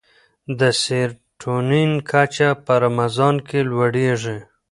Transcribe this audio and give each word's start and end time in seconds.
د 0.59 0.61
سیرټونین 0.81 1.91
کچه 2.09 2.49
په 2.65 2.73
رمضان 2.85 3.35
کې 3.47 3.59
لوړېږي. 3.69 4.37